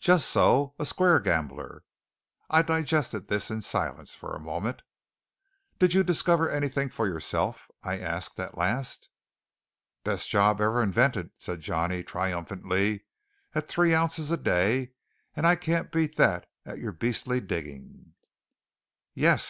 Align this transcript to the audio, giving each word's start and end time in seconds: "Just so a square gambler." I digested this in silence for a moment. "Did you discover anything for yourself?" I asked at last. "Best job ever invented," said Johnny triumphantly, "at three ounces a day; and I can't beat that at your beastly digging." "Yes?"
"Just 0.00 0.28
so 0.28 0.74
a 0.78 0.84
square 0.84 1.18
gambler." 1.18 1.82
I 2.50 2.60
digested 2.60 3.28
this 3.28 3.50
in 3.50 3.62
silence 3.62 4.14
for 4.14 4.36
a 4.36 4.38
moment. 4.38 4.82
"Did 5.78 5.94
you 5.94 6.04
discover 6.04 6.50
anything 6.50 6.90
for 6.90 7.06
yourself?" 7.06 7.70
I 7.82 7.98
asked 7.98 8.38
at 8.38 8.58
last. 8.58 9.08
"Best 10.04 10.28
job 10.28 10.60
ever 10.60 10.82
invented," 10.82 11.30
said 11.38 11.60
Johnny 11.62 12.02
triumphantly, 12.04 13.06
"at 13.54 13.66
three 13.66 13.94
ounces 13.94 14.30
a 14.30 14.36
day; 14.36 14.92
and 15.34 15.46
I 15.46 15.56
can't 15.56 15.90
beat 15.90 16.16
that 16.16 16.50
at 16.66 16.76
your 16.78 16.92
beastly 16.92 17.40
digging." 17.40 18.12
"Yes?" 19.14 19.40